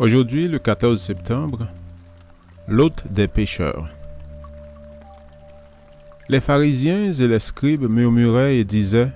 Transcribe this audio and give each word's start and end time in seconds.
Aujourd'hui, 0.00 0.48
le 0.48 0.58
14 0.58 0.98
septembre, 0.98 1.68
l'hôte 2.66 3.04
des 3.10 3.28
pécheurs. 3.28 3.90
Les 6.30 6.40
pharisiens 6.40 7.12
et 7.12 7.28
les 7.28 7.38
scribes 7.38 7.86
murmuraient 7.86 8.56
et 8.56 8.64
disaient, 8.64 9.12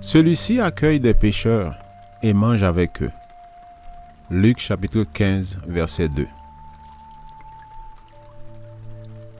Celui-ci 0.00 0.58
accueille 0.58 0.98
des 0.98 1.14
pécheurs 1.14 1.76
et 2.24 2.32
mange 2.32 2.64
avec 2.64 3.02
eux. 3.02 3.12
Luc 4.32 4.58
chapitre 4.58 5.04
15, 5.04 5.58
verset 5.68 6.08
2. 6.08 6.26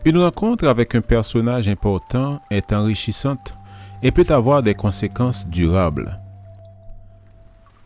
Une 0.05 0.19
rencontre 0.19 0.69
avec 0.69 0.95
un 0.95 1.01
personnage 1.01 1.69
important 1.69 2.41
est 2.49 2.73
enrichissante 2.73 3.57
et 4.05 4.13
peut 4.13 4.27
avoir 4.29 4.63
des 4.63 4.77
conséquences 4.77 5.49
durables. 5.49 6.22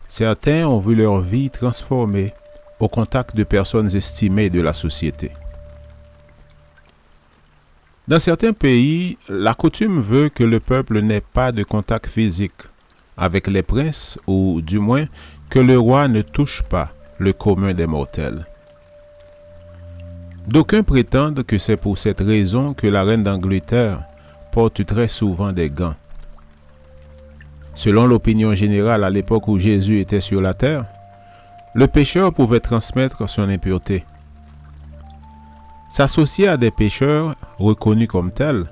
Certains 0.09 0.67
ont 0.67 0.79
vu 0.79 0.95
leur 0.95 1.19
vie 1.19 1.49
transformée 1.49 2.33
au 2.79 2.87
contact 2.87 3.35
de 3.35 3.43
personnes 3.43 3.95
estimées 3.95 4.49
de 4.49 4.61
la 4.61 4.73
société. 4.73 5.31
Dans 8.07 8.19
certains 8.19 8.53
pays, 8.53 9.17
la 9.27 9.53
coutume 9.53 9.99
veut 9.99 10.29
que 10.29 10.43
le 10.43 10.61
peuple 10.61 11.01
n'ait 11.01 11.21
pas 11.21 11.51
de 11.51 11.63
contact 11.63 12.07
physique 12.07 12.61
avec 13.17 13.47
les 13.47 13.63
princes 13.63 14.17
ou 14.27 14.61
du 14.61 14.79
moins 14.79 15.05
que 15.49 15.59
le 15.59 15.77
roi 15.77 16.07
ne 16.07 16.21
touche 16.21 16.63
pas 16.63 16.91
le 17.17 17.33
commun 17.33 17.73
des 17.73 17.87
mortels. 17.87 18.45
D'aucuns 20.47 20.83
prétendent 20.83 21.43
que 21.43 21.57
c'est 21.57 21.75
pour 21.75 21.97
cette 21.97 22.21
raison 22.21 22.73
que 22.73 22.87
la 22.87 23.03
reine 23.03 23.23
d'Angleterre 23.23 24.03
porte 24.53 24.85
très 24.85 25.09
souvent 25.09 25.51
des 25.51 25.69
gants. 25.69 25.95
Selon 27.77 28.07
l'opinion 28.07 28.55
générale 28.55 29.03
à 29.03 29.11
l'époque 29.11 29.47
où 29.47 29.59
Jésus 29.59 29.99
était 29.99 30.19
sur 30.19 30.41
la 30.41 30.55
terre, 30.55 30.87
le 31.75 31.85
pécheur 31.85 32.33
pouvait 32.33 32.59
transmettre 32.59 33.29
son 33.29 33.47
impureté. 33.49 34.03
S'associer 35.87 36.47
à 36.47 36.57
des 36.57 36.71
pécheurs 36.71 37.35
reconnus 37.59 38.07
comme 38.07 38.31
tels 38.31 38.65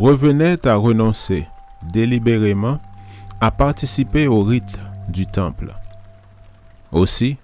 revenait 0.00 0.66
à 0.66 0.74
renoncer 0.74 1.46
délibérément 1.92 2.80
à 3.40 3.52
participer 3.52 4.26
au 4.26 4.42
rite 4.42 4.80
du 5.08 5.26
temple. 5.26 5.72
Aussi, 6.90 7.36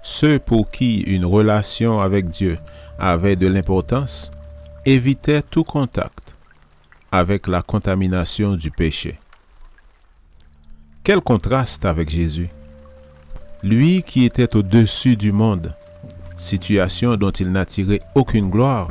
ceux 0.00 0.38
pour 0.38 0.70
qui 0.70 1.00
une 1.00 1.26
relation 1.26 2.00
avec 2.00 2.30
Dieu 2.30 2.56
avait 2.98 3.36
de 3.36 3.48
l'importance 3.48 4.30
évitaient 4.86 5.42
tout 5.42 5.64
contact 5.64 6.34
avec 7.10 7.48
la 7.48 7.60
contamination 7.60 8.54
du 8.54 8.70
péché. 8.70 9.18
Quel 11.04 11.20
contraste 11.20 11.84
avec 11.84 12.10
Jésus. 12.10 12.48
Lui 13.64 14.04
qui 14.04 14.24
était 14.24 14.54
au-dessus 14.54 15.16
du 15.16 15.32
monde, 15.32 15.74
situation 16.36 17.16
dont 17.16 17.32
il 17.32 17.50
n'a 17.50 17.64
tiré 17.64 18.00
aucune 18.14 18.48
gloire. 18.48 18.88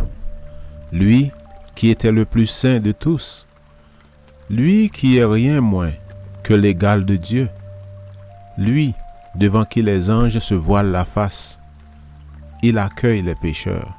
Lui 0.92 1.32
qui 1.74 1.90
était 1.90 2.12
le 2.12 2.26
plus 2.26 2.48
saint 2.48 2.82
de 2.82 2.92
tous. 2.92 3.48
Lui 4.50 4.90
qui 4.90 5.20
est 5.20 5.26
rien 5.26 5.62
moins 5.62 5.94
que 6.44 6.54
l'égal 6.54 7.06
de 7.06 7.16
Dieu. 7.16 7.48
Lui 8.58 8.94
devant 9.36 9.64
qui 9.64 9.82
les 9.82 10.10
anges 10.10 10.40
se 10.40 10.54
voilent 10.54 10.92
la 10.92 11.06
face. 11.06 11.60
Il 12.62 12.78
accueille 12.78 13.22
les 13.22 13.36
pécheurs. 13.36 13.96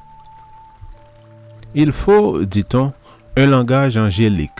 Il 1.75 1.93
faut, 1.93 2.45
dit-on, 2.45 2.93
un 3.39 3.47
langage 3.47 3.97
angélique 3.97 4.51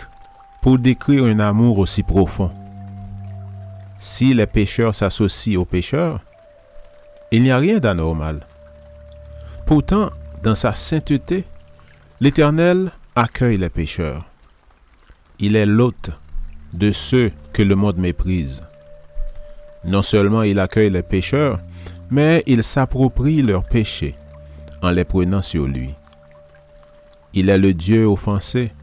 pour 0.63 0.79
décrire 0.79 1.25
un 1.25 1.39
amour 1.39 1.77
aussi 1.77 2.01
profond 2.01 2.49
si 4.03 4.33
les 4.33 4.47
pécheurs 4.47 4.93
s'associent 4.93 5.61
aux 5.61 5.65
pécheurs, 5.65 6.19
il 7.31 7.41
n'y 7.41 7.51
a 7.51 7.57
rien 7.57 7.79
d'anormal. 7.79 8.45
Pourtant, 9.65 10.11
dans 10.43 10.55
sa 10.55 10.73
sainteté, 10.73 11.45
l'Éternel 12.19 12.91
accueille 13.15 13.57
les 13.57 13.69
pécheurs. 13.69 14.25
Il 15.39 15.55
est 15.55 15.65
l'hôte 15.65 16.11
de 16.73 16.91
ceux 16.91 17.31
que 17.53 17.63
le 17.63 17.75
monde 17.75 17.97
méprise. 17.97 18.63
Non 19.85 20.01
seulement 20.01 20.43
il 20.43 20.59
accueille 20.59 20.89
les 20.89 21.01
pécheurs, 21.01 21.61
mais 22.11 22.43
il 22.45 22.61
s'approprie 22.61 23.41
leurs 23.41 23.63
péchés 23.63 24.15
en 24.81 24.91
les 24.91 25.05
prenant 25.05 25.41
sur 25.41 25.65
lui. 25.65 25.95
Il 27.33 27.47
est 27.47 27.57
le 27.57 27.73
Dieu 27.73 28.05
offensé, 28.05 28.73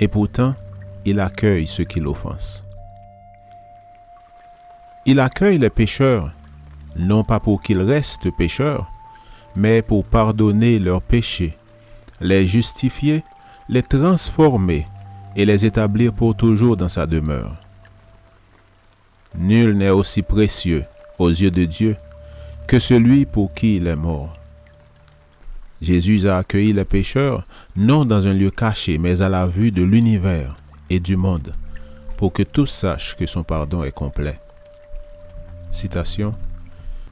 et 0.00 0.08
pourtant 0.08 0.54
il 1.04 1.20
accueille 1.20 1.66
ceux 1.66 1.84
qui 1.84 2.00
l'offensent. 2.00 2.63
Il 5.06 5.20
accueille 5.20 5.58
les 5.58 5.70
pécheurs, 5.70 6.32
non 6.96 7.24
pas 7.24 7.38
pour 7.38 7.60
qu'ils 7.60 7.82
restent 7.82 8.30
pécheurs, 8.34 8.90
mais 9.54 9.82
pour 9.82 10.04
pardonner 10.04 10.78
leurs 10.78 11.02
péchés, 11.02 11.56
les 12.22 12.46
justifier, 12.46 13.22
les 13.68 13.82
transformer 13.82 14.86
et 15.36 15.44
les 15.44 15.66
établir 15.66 16.12
pour 16.14 16.34
toujours 16.34 16.76
dans 16.76 16.88
sa 16.88 17.06
demeure. 17.06 17.56
Nul 19.36 19.76
n'est 19.76 19.90
aussi 19.90 20.22
précieux 20.22 20.84
aux 21.18 21.28
yeux 21.28 21.50
de 21.50 21.64
Dieu 21.64 21.96
que 22.66 22.78
celui 22.78 23.26
pour 23.26 23.52
qui 23.52 23.76
il 23.76 23.86
est 23.86 23.96
mort. 23.96 24.38
Jésus 25.82 26.26
a 26.26 26.38
accueilli 26.38 26.72
les 26.72 26.86
pécheurs 26.86 27.44
non 27.76 28.06
dans 28.06 28.26
un 28.26 28.32
lieu 28.32 28.50
caché, 28.50 28.96
mais 28.96 29.20
à 29.20 29.28
la 29.28 29.46
vue 29.46 29.70
de 29.70 29.82
l'univers 29.82 30.56
et 30.88 30.98
du 30.98 31.16
monde, 31.16 31.54
pour 32.16 32.32
que 32.32 32.42
tous 32.42 32.66
sachent 32.66 33.16
que 33.16 33.26
son 33.26 33.42
pardon 33.42 33.84
est 33.84 33.92
complet. 33.92 34.38
Citation. 35.74 36.36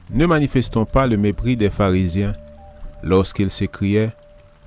Ne 0.09 0.25
manifestons 0.25 0.85
pas 0.85 1.05
le 1.05 1.17
mépris 1.17 1.57
des 1.57 1.69
pharisiens 1.69 2.33
lorsqu'ils 3.03 3.49
s'écriaient 3.49 4.13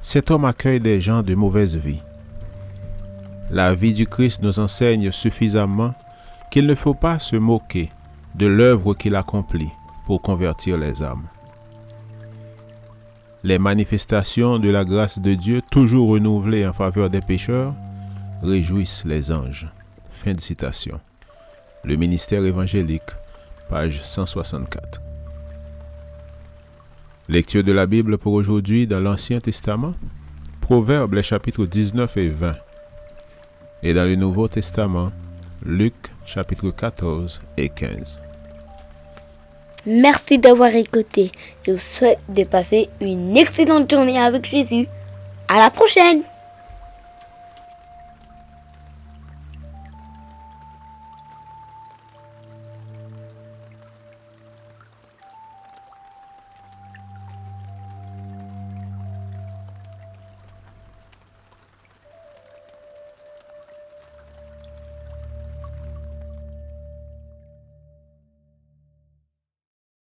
Cet 0.03 0.31
homme 0.31 0.45
accueille 0.45 0.81
des 0.81 1.01
gens 1.01 1.23
de 1.23 1.35
mauvaise 1.35 1.77
vie. 1.77 2.03
La 3.51 3.75
vie 3.75 3.95
du 3.95 4.07
Christ 4.07 4.43
nous 4.43 4.59
enseigne 4.59 5.11
suffisamment 5.13 5.95
qu'il 6.51 6.67
ne 6.67 6.75
faut 6.75 6.95
pas 6.95 7.19
se 7.19 7.37
moquer 7.37 7.89
de 8.35 8.47
l'œuvre 8.47 8.93
qu'il 8.93 9.17
accomplit 9.17 9.71
pour 10.05 10.21
convertir 10.21 10.77
les 10.77 11.03
âmes. 11.03 11.27
Les 13.45 13.59
manifestations 13.59 14.59
de 14.59 14.69
la 14.69 14.85
grâce 14.85 15.21
de 15.21 15.33
Dieu, 15.33 15.63
toujours 15.71 16.11
renouvelées 16.11 16.67
en 16.67 16.75
faveur 16.75 17.09
des 17.09 17.23
pécheurs, 17.23 17.75
réjouissent 18.43 19.07
les 19.07 19.33
anges. 19.33 19.69
Fin 20.11 20.35
de 20.35 20.41
citation. 20.41 21.01
Le 21.83 21.97
ministère 21.97 22.45
évangélique 22.45 23.13
page 23.69 24.01
164. 24.01 25.01
Lecture 27.29 27.65
de 27.65 27.73
la 27.73 27.87
Bible 27.87 28.19
pour 28.19 28.33
aujourd'hui 28.33 28.87
dans 28.87 29.01
l'Ancien 29.01 29.41
Testament, 29.41 29.95
Proverbes 30.61 31.15
les 31.15 31.23
chapitres 31.23 31.67
19 31.67 32.17
et 32.17 32.29
20. 32.29 32.57
Et 33.83 33.95
dans 33.95 34.05
le 34.05 34.15
Nouveau 34.17 34.49
Testament, 34.49 35.11
Luc 35.65 35.95
chapitre 36.25 36.71
14 36.71 37.41
et 37.57 37.69
15. 37.69 38.21
Merci 39.87 40.39
d'avoir 40.39 40.75
écouté. 40.75 41.31
Je 41.65 41.73
vous 41.73 41.79
souhaite 41.79 42.19
de 42.29 42.45
passer 42.45 42.89
une 43.01 43.37
excellente 43.37 43.91
journée 43.91 44.19
avec 44.19 44.47
Jésus. 44.47 44.87
À 45.49 45.59
la 45.59 45.71
prochaine! 45.71 46.23